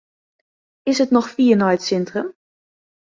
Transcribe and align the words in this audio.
Is 0.89 0.99
it 1.03 1.11
noch 1.13 1.29
fier 1.35 1.55
nei 1.57 1.73
it 1.77 1.83
sintrum? 1.87 2.29